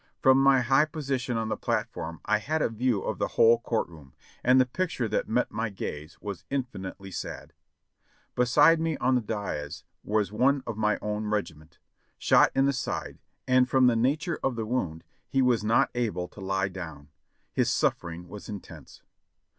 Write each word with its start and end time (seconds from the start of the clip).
From 0.19 0.39
my 0.39 0.61
high 0.61 0.85
position 0.85 1.37
on 1.37 1.49
the 1.49 1.55
platform 1.55 2.21
I 2.25 2.39
had 2.39 2.63
a 2.63 2.69
view 2.69 3.03
of 3.03 3.19
the 3.19 3.27
whole 3.37 3.59
court 3.59 3.87
room, 3.87 4.15
and 4.43 4.59
the 4.59 4.65
picture 4.65 5.07
that 5.07 5.29
met 5.29 5.51
my 5.51 5.69
gaze 5.69 6.17
was 6.19 6.43
infinitely 6.49 7.11
sad. 7.11 7.53
Beside 8.33 8.79
me 8.79 8.97
on 8.97 9.13
the 9.13 9.21
dais 9.21 9.83
was 10.03 10.31
one 10.31 10.63
of 10.65 10.75
my 10.75 10.97
own 11.03 11.27
regiment, 11.27 11.77
shot 12.17 12.49
in 12.55 12.65
the 12.65 12.73
side, 12.73 13.19
and 13.47 13.69
from 13.69 13.85
the 13.85 13.93
OJ'F 13.93 14.01
DUTY 14.01 14.01
557 14.01 14.01
nature 14.01 14.39
of 14.41 14.57
his 14.57 14.65
wound 14.65 15.03
he 15.29 15.41
was 15.43 15.63
not 15.63 15.91
able 15.93 16.27
to 16.29 16.41
He 16.41 16.71
clown; 16.73 17.09
his 17.53 17.69
suffering 17.69 18.27
was 18.27 18.49
intense. 18.49 19.03